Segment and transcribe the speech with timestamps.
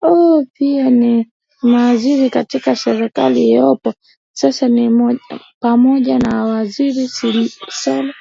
[0.00, 1.32] ao pia ni
[1.62, 3.94] maziri katika serikali iliopo
[4.32, 5.18] sasa ni
[5.60, 7.06] pamoja na waziri
[7.84, 8.12] zolo